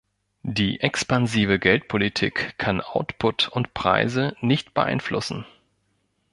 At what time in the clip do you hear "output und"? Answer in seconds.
2.81-3.75